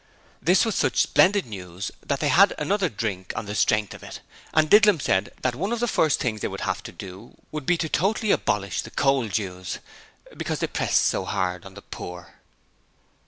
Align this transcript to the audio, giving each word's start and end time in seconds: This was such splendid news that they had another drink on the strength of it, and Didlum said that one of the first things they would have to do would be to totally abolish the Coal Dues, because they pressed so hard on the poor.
This 0.41 0.65
was 0.65 0.73
such 0.73 0.99
splendid 0.99 1.45
news 1.45 1.91
that 2.03 2.21
they 2.21 2.29
had 2.29 2.55
another 2.57 2.89
drink 2.89 3.33
on 3.35 3.45
the 3.45 3.53
strength 3.53 3.93
of 3.93 4.01
it, 4.01 4.19
and 4.51 4.67
Didlum 4.67 4.99
said 4.99 5.31
that 5.43 5.53
one 5.53 5.71
of 5.71 5.79
the 5.79 5.87
first 5.87 6.19
things 6.19 6.41
they 6.41 6.47
would 6.47 6.61
have 6.61 6.81
to 6.81 6.91
do 6.91 7.37
would 7.51 7.67
be 7.67 7.77
to 7.77 7.87
totally 7.87 8.31
abolish 8.31 8.81
the 8.81 8.89
Coal 8.89 9.27
Dues, 9.27 9.77
because 10.35 10.57
they 10.57 10.65
pressed 10.65 11.03
so 11.05 11.23
hard 11.23 11.65
on 11.67 11.75
the 11.75 11.83
poor. 11.83 12.33